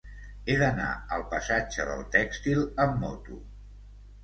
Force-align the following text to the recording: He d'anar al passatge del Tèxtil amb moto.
He 0.45 0.53
d'anar 0.61 0.87
al 1.17 1.25
passatge 1.35 1.87
del 1.91 2.03
Tèxtil 2.17 2.65
amb 2.87 3.01
moto. 3.05 3.41